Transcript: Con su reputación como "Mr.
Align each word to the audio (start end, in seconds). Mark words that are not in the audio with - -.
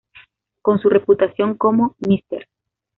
Con 0.63 0.79
su 0.79 0.89
reputación 0.89 1.53
como 1.55 1.95
"Mr. 1.99 2.47